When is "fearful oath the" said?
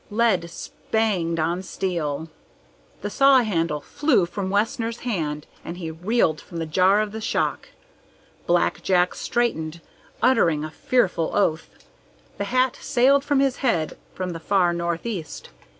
10.71-12.45